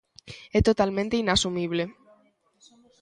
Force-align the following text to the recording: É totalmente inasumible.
É 0.57 0.59
totalmente 0.69 1.15
inasumible. 1.23 1.83